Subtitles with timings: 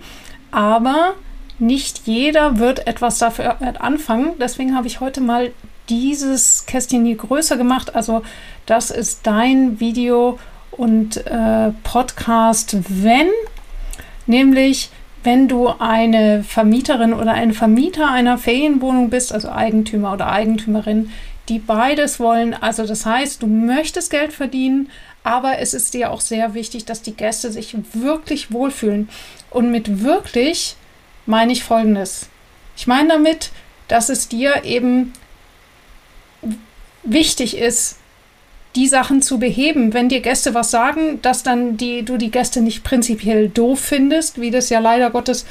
[0.49, 1.13] aber
[1.59, 4.31] nicht jeder wird etwas dafür anfangen.
[4.39, 5.51] Deswegen habe ich heute mal
[5.89, 7.93] dieses Kästchen hier größer gemacht.
[7.93, 8.23] Also
[8.65, 10.39] das ist dein Video
[10.71, 13.29] und äh, Podcast, wenn,
[14.25, 14.89] nämlich
[15.23, 21.11] wenn du eine Vermieterin oder ein Vermieter einer Ferienwohnung bist, also Eigentümer oder Eigentümerin,
[21.49, 22.53] die beides wollen.
[22.53, 24.89] Also das heißt, du möchtest Geld verdienen,
[25.23, 29.09] aber es ist dir auch sehr wichtig, dass die Gäste sich wirklich wohlfühlen.
[29.49, 30.75] Und mit wirklich
[31.25, 32.29] meine ich Folgendes.
[32.77, 33.51] Ich meine damit,
[33.87, 35.13] dass es dir eben
[37.03, 37.97] wichtig ist,
[38.75, 39.93] die Sachen zu beheben.
[39.93, 44.39] Wenn dir Gäste was sagen, dass dann die, du die Gäste nicht prinzipiell doof findest,
[44.39, 45.45] wie das ja leider Gottes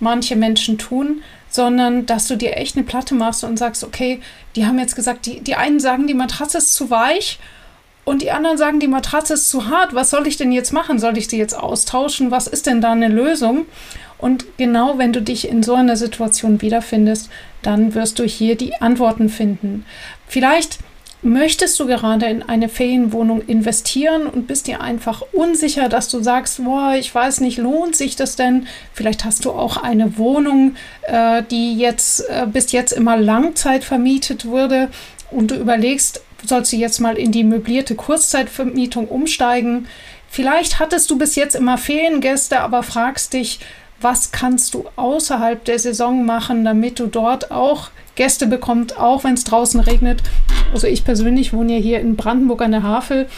[0.00, 4.20] manche Menschen tun, sondern dass du dir echt eine Platte machst und sagst, okay,
[4.54, 7.38] die haben jetzt gesagt, die, die einen sagen, die Matratze ist zu weich
[8.04, 9.94] und die anderen sagen, die Matratze ist zu hart.
[9.94, 10.98] Was soll ich denn jetzt machen?
[10.98, 12.30] Soll ich sie jetzt austauschen?
[12.30, 13.66] Was ist denn da eine Lösung?
[14.18, 17.30] Und genau wenn du dich in so einer Situation wiederfindest,
[17.62, 19.84] dann wirst du hier die Antworten finden.
[20.26, 20.78] Vielleicht
[21.22, 26.62] möchtest du gerade in eine Ferienwohnung investieren und bist dir einfach unsicher, dass du sagst,
[26.64, 28.66] boah, ich weiß nicht, lohnt sich das denn?
[28.92, 34.44] Vielleicht hast du auch eine Wohnung, äh, die jetzt äh, bis jetzt immer Langzeit vermietet
[34.44, 34.90] wurde
[35.30, 39.88] und du überlegst, sollst du jetzt mal in die möblierte Kurzzeitvermietung umsteigen?
[40.30, 43.60] Vielleicht hattest du bis jetzt immer Feriengäste, aber fragst dich,
[44.00, 49.34] was kannst du außerhalb der Saison machen, damit du dort auch Gäste bekommst, auch wenn
[49.34, 50.22] es draußen regnet.
[50.72, 53.28] Also ich persönlich wohne ja hier in Brandenburg an der Havel.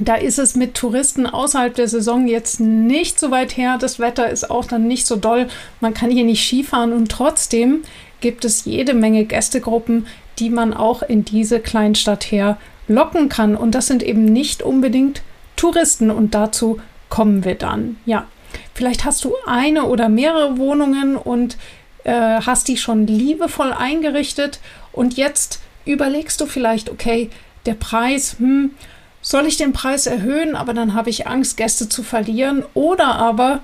[0.00, 3.76] Da ist es mit Touristen außerhalb der Saison jetzt nicht so weit her.
[3.78, 5.48] Das Wetter ist auch dann nicht so doll.
[5.80, 7.82] Man kann hier nicht Skifahren und trotzdem
[8.20, 10.06] gibt es jede Menge Gästegruppen,
[10.38, 12.56] die man auch in diese Kleinstadt her
[12.88, 13.56] locken kann.
[13.56, 15.22] Und das sind eben nicht unbedingt
[15.56, 17.96] Touristen und dazu kommen wir dann.
[18.06, 18.26] Ja,
[18.80, 21.58] Vielleicht hast du eine oder mehrere Wohnungen und
[22.04, 24.58] äh, hast die schon liebevoll eingerichtet
[24.90, 27.28] und jetzt überlegst du vielleicht, okay,
[27.66, 28.70] der Preis, hm,
[29.20, 33.60] soll ich den Preis erhöhen, aber dann habe ich Angst, Gäste zu verlieren oder aber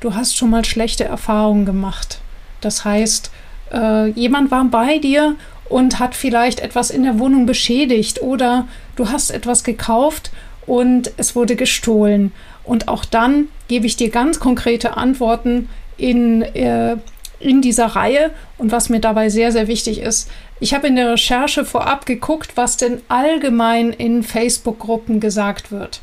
[0.00, 2.18] du hast schon mal schlechte Erfahrungen gemacht.
[2.60, 3.30] Das heißt,
[3.72, 5.36] äh, jemand war bei dir
[5.68, 8.66] und hat vielleicht etwas in der Wohnung beschädigt oder
[8.96, 10.32] du hast etwas gekauft
[10.66, 12.32] und es wurde gestohlen
[12.66, 16.96] und auch dann gebe ich dir ganz konkrete Antworten in, äh,
[17.38, 18.32] in dieser Reihe.
[18.58, 20.28] Und was mir dabei sehr, sehr wichtig ist,
[20.58, 26.00] ich habe in der Recherche vorab geguckt, was denn allgemein in Facebook-Gruppen gesagt wird.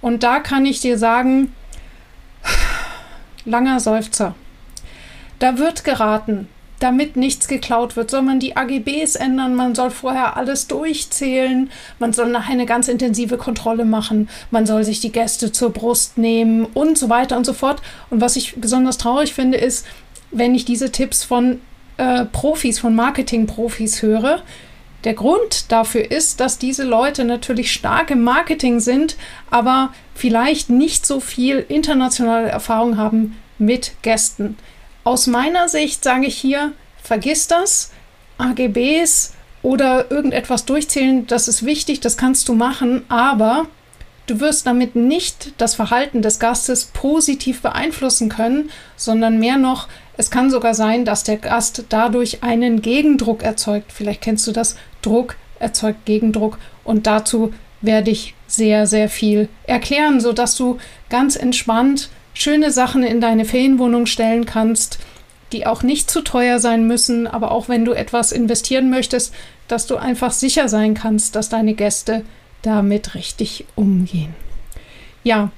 [0.00, 1.54] Und da kann ich dir sagen,
[3.46, 4.34] langer Seufzer.
[5.38, 6.48] Da wird geraten,
[6.84, 12.12] damit nichts geklaut wird, soll man die AGBs ändern, man soll vorher alles durchzählen, man
[12.12, 16.66] soll nachher eine ganz intensive Kontrolle machen, man soll sich die Gäste zur Brust nehmen
[16.74, 17.80] und so weiter und so fort.
[18.10, 19.86] Und was ich besonders traurig finde, ist,
[20.30, 21.60] wenn ich diese Tipps von
[21.96, 24.42] äh, Profis, von Marketing-Profis höre,
[25.04, 29.16] der Grund dafür ist, dass diese Leute natürlich stark im Marketing sind,
[29.50, 34.58] aber vielleicht nicht so viel internationale Erfahrung haben mit Gästen.
[35.04, 36.72] Aus meiner Sicht sage ich hier,
[37.02, 37.92] vergiss das.
[38.38, 43.66] AGBs oder irgendetwas durchzählen, das ist wichtig, das kannst du machen, aber
[44.26, 50.30] du wirst damit nicht das Verhalten des Gastes positiv beeinflussen können, sondern mehr noch, es
[50.30, 53.92] kann sogar sein, dass der Gast dadurch einen Gegendruck erzeugt.
[53.92, 54.76] Vielleicht kennst du das.
[55.02, 60.78] Druck erzeugt Gegendruck und dazu werde ich sehr, sehr viel erklären, sodass du
[61.10, 64.98] ganz entspannt schöne Sachen in deine Ferienwohnung stellen kannst,
[65.52, 67.26] die auch nicht zu teuer sein müssen.
[67.26, 69.32] Aber auch wenn du etwas investieren möchtest,
[69.68, 72.24] dass du einfach sicher sein kannst, dass deine Gäste
[72.62, 74.34] damit richtig umgehen.
[75.22, 75.50] Ja,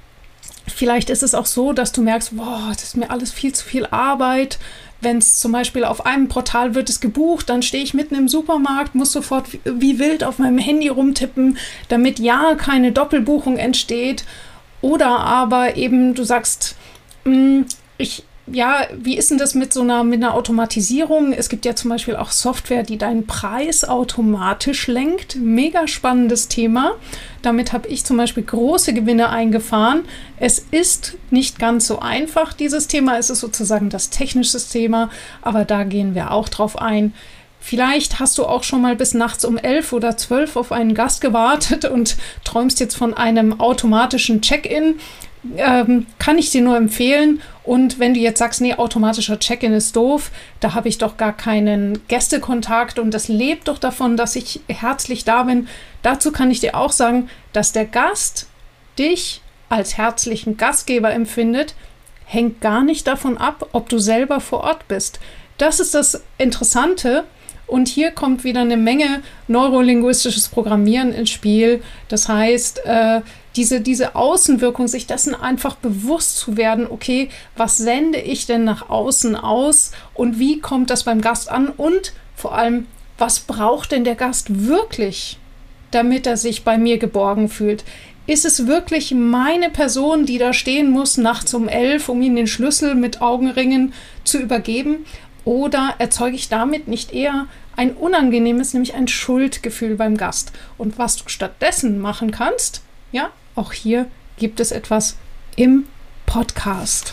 [0.67, 3.65] vielleicht ist es auch so, dass du merkst, boah, das ist mir alles viel zu
[3.65, 4.59] viel Arbeit.
[5.01, 8.29] Wenn es zum Beispiel auf einem Portal wird es gebucht, dann stehe ich mitten im
[8.29, 11.59] Supermarkt, muss sofort wie, wild auf meinem Handy rumtippen,
[11.89, 14.25] damit ja keine Doppelbuchung entsteht.
[14.81, 16.77] Oder aber eben du sagst,
[17.25, 17.67] mh, hm,
[17.99, 21.33] ich ja, wie ist denn das mit so einer, mit einer Automatisierung?
[21.33, 25.35] Es gibt ja zum Beispiel auch Software, die deinen Preis automatisch lenkt.
[25.35, 26.93] Mega spannendes Thema.
[27.43, 30.05] Damit habe ich zum Beispiel große Gewinne eingefahren.
[30.39, 33.19] Es ist nicht ganz so einfach, dieses Thema.
[33.19, 35.11] Es ist sozusagen das technische Thema,
[35.43, 37.15] aber da gehen wir auch drauf ein.
[37.67, 41.21] Vielleicht hast du auch schon mal bis nachts um elf oder zwölf auf einen Gast
[41.21, 45.01] gewartet und träumst jetzt von einem automatischen Check-in
[45.57, 47.43] ähm, kann ich dir nur empfehlen.
[47.65, 50.31] Und wenn du jetzt sagst, nee, automatischer Check-in ist doof,
[50.61, 55.25] da habe ich doch gar keinen Gästekontakt und das lebt doch davon, dass ich herzlich
[55.25, 55.67] da bin.
[56.03, 58.47] Dazu kann ich dir auch sagen, dass der Gast
[58.97, 61.75] dich als herzlichen Gastgeber empfindet,
[62.27, 65.19] hängt gar nicht davon ab, ob du selber vor Ort bist.
[65.59, 67.25] Das ist das Interessante.
[67.67, 71.83] Und hier kommt wieder eine Menge neurolinguistisches Programmieren ins Spiel.
[72.09, 73.23] Das heißt, äh,
[73.57, 78.89] diese, diese Außenwirkung, sich dessen einfach bewusst zu werden, okay, was sende ich denn nach
[78.89, 82.87] außen aus und wie kommt das beim Gast an und vor allem,
[83.19, 85.39] was braucht denn der Gast wirklich,
[85.91, 87.85] damit er sich bei mir geborgen fühlt?
[88.27, 92.49] Ist es wirklich meine Person, die da stehen muss nachts um elf, um ihm den
[92.49, 95.07] Schlüssel mit Augenringen zu übergeben?
[95.47, 97.47] Oder erzeuge ich damit nicht eher
[97.77, 100.51] ein unangenehmes, nämlich ein Schuldgefühl beim Gast?
[100.77, 102.83] Und was du stattdessen machen kannst,
[103.13, 104.07] ja, auch hier
[104.39, 105.17] gibt es etwas
[105.55, 105.87] im
[106.27, 107.13] Podcast.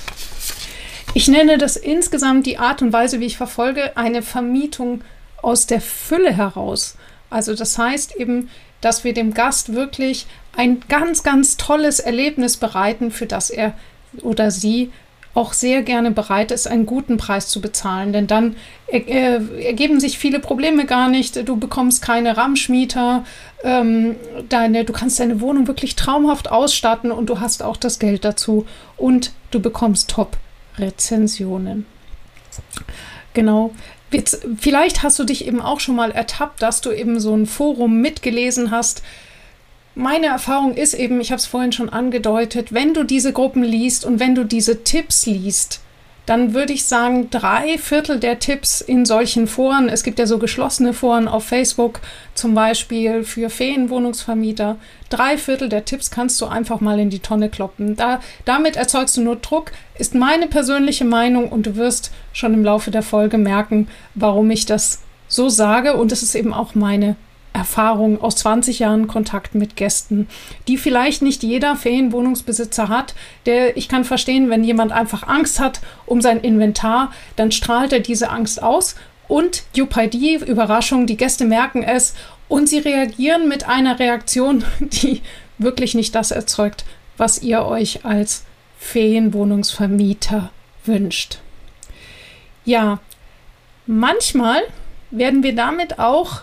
[1.13, 5.03] Ich nenne das insgesamt die Art und Weise, wie ich verfolge, eine Vermietung
[5.43, 6.97] aus der Fülle heraus.
[7.29, 8.49] Also das heißt eben,
[8.81, 10.25] dass wir dem Gast wirklich
[10.57, 13.75] ein ganz, ganz tolles Erlebnis bereiten, für das er
[14.23, 14.91] oder sie
[15.33, 18.13] auch sehr gerne bereit ist, einen guten Preis zu bezahlen.
[18.13, 18.55] Denn dann
[18.87, 21.47] er, ergeben sich viele Probleme gar nicht.
[21.47, 23.23] Du bekommst keine Ramschmieter.
[23.63, 24.15] Ähm,
[24.49, 28.67] deine, du kannst deine Wohnung wirklich traumhaft ausstatten und du hast auch das Geld dazu.
[28.95, 31.85] Und du bekommst Top-Rezensionen.
[33.33, 33.73] Genau.
[34.11, 37.47] Jetzt, vielleicht hast du dich eben auch schon mal ertappt, dass du eben so ein
[37.47, 39.01] Forum mitgelesen hast,
[39.95, 44.05] meine Erfahrung ist eben, ich habe es vorhin schon angedeutet, wenn du diese Gruppen liest
[44.05, 45.81] und wenn du diese Tipps liest,
[46.25, 50.39] dann würde ich sagen, drei Viertel der Tipps in solchen Foren, es gibt ja so
[50.39, 51.99] geschlossene Foren auf Facebook,
[52.33, 54.77] zum Beispiel für Ferienwohnungsvermieter,
[55.09, 57.97] drei Viertel der Tipps kannst du einfach mal in die Tonne kloppen.
[57.97, 62.63] Da, damit erzeugst du nur Druck, ist meine persönliche Meinung und du wirst schon im
[62.63, 67.17] Laufe der Folge merken, warum ich das so sage und es ist eben auch meine
[67.53, 70.27] Erfahrung aus 20 Jahren Kontakt mit Gästen,
[70.67, 73.13] die vielleicht nicht jeder Ferienwohnungsbesitzer hat.
[73.45, 77.99] Der, ich kann verstehen, wenn jemand einfach Angst hat um sein Inventar, dann strahlt er
[77.99, 78.95] diese Angst aus.
[79.27, 82.13] Und UPID, Überraschung, die Gäste merken es
[82.47, 85.21] und sie reagieren mit einer Reaktion, die
[85.57, 86.85] wirklich nicht das erzeugt,
[87.17, 88.43] was ihr euch als
[88.79, 90.51] Ferienwohnungsvermieter
[90.85, 91.39] wünscht.
[92.65, 92.99] Ja,
[93.85, 94.61] manchmal
[95.11, 96.41] werden wir damit auch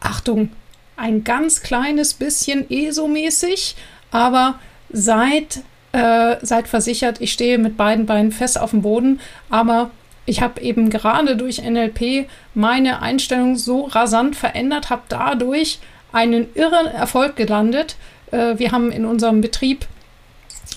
[0.00, 0.50] Achtung,
[0.96, 3.76] ein ganz kleines bisschen ESO-mäßig,
[4.10, 4.58] aber
[4.90, 5.60] seid,
[5.92, 9.90] äh, seid versichert, ich stehe mit beiden Beinen fest auf dem Boden, aber
[10.24, 15.78] ich habe eben gerade durch NLP meine Einstellung so rasant verändert, habe dadurch
[16.12, 17.96] einen irren Erfolg gelandet.
[18.32, 19.86] Äh, wir haben in unserem Betrieb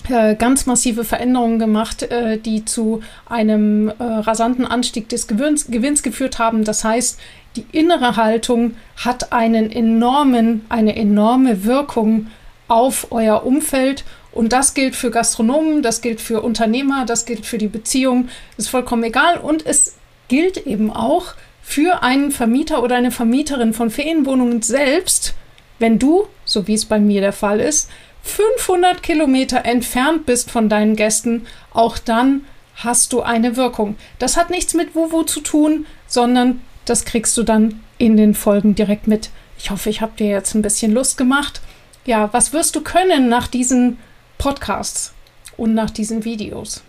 [0.08, 6.02] äh, ganz massive Veränderungen gemacht, äh, die zu einem äh, rasanten Anstieg des Gewinns, Gewinns
[6.02, 6.64] geführt haben.
[6.64, 7.18] Das heißt,
[7.56, 12.28] die innere Haltung hat einen enormen, eine enorme Wirkung
[12.68, 14.04] auf euer Umfeld.
[14.32, 18.68] Und das gilt für Gastronomen, das gilt für Unternehmer, das gilt für die Beziehung, ist
[18.68, 19.38] vollkommen egal.
[19.38, 19.96] Und es
[20.28, 25.34] gilt eben auch für einen Vermieter oder eine Vermieterin von Ferienwohnungen selbst,
[25.80, 27.90] wenn du, so wie es bei mir der Fall ist,
[28.22, 32.44] 500 Kilometer entfernt bist von deinen Gästen, auch dann
[32.76, 33.96] hast du eine Wirkung.
[34.18, 38.74] Das hat nichts mit Wuwu zu tun, sondern das kriegst du dann in den Folgen
[38.74, 39.30] direkt mit.
[39.58, 41.60] Ich hoffe, ich habe dir jetzt ein bisschen Lust gemacht.
[42.04, 43.98] Ja, was wirst du können nach diesen
[44.38, 45.14] Podcasts
[45.56, 46.82] und nach diesen Videos?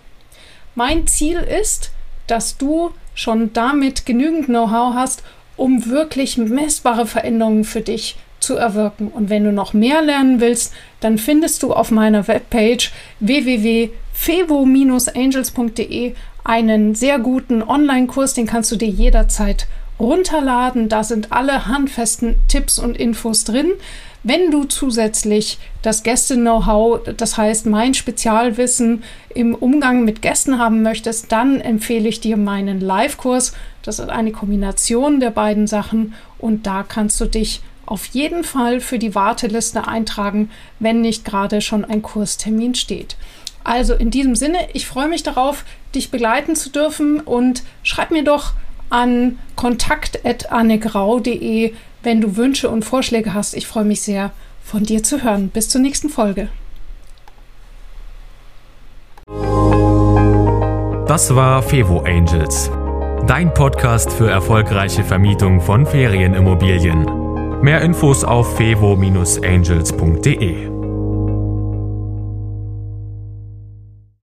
[0.74, 1.92] Mein Ziel ist,
[2.26, 5.22] dass du schon damit genügend Know-how hast,
[5.56, 9.10] um wirklich messbare Veränderungen für dich zu erwirken.
[9.10, 16.96] Und wenn du noch mehr lernen willst, dann findest du auf meiner Webpage www.fevo-angels.de einen
[16.96, 19.68] sehr guten Online-Kurs, den kannst du dir jederzeit
[20.02, 20.90] runterladen.
[20.90, 23.72] Da sind alle handfesten Tipps und Infos drin.
[24.24, 29.04] Wenn du zusätzlich das Gäste-Know-how, das heißt mein Spezialwissen
[29.34, 33.54] im Umgang mit Gästen haben möchtest, dann empfehle ich dir meinen Live-Kurs.
[33.82, 38.80] Das ist eine Kombination der beiden Sachen und da kannst du dich auf jeden Fall
[38.80, 43.18] für die Warteliste eintragen, wenn nicht gerade schon ein Kurstermin steht.
[43.64, 48.24] Also in diesem Sinne, ich freue mich darauf, dich begleiten zu dürfen und schreib mir
[48.24, 48.54] doch
[48.92, 53.56] an kontakt.annegrau.de, wenn du Wünsche und Vorschläge hast.
[53.56, 54.30] Ich freue mich sehr,
[54.64, 55.50] von dir zu hören.
[55.50, 56.50] Bis zur nächsten Folge.
[61.08, 62.70] Das war Fevo Angels,
[63.28, 67.60] dein Podcast für erfolgreiche Vermietung von Ferienimmobilien.
[67.62, 70.71] Mehr Infos auf fevo-angels.de.